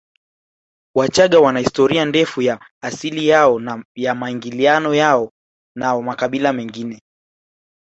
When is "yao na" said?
3.27-3.85, 4.95-6.01